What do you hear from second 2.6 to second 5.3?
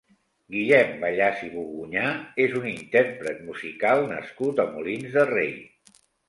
un intérpret musical nascut a Molins de